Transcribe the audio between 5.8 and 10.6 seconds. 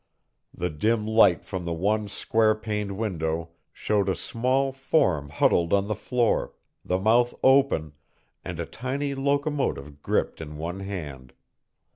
the floor, the mouth open, and a tiny locomotive gripped in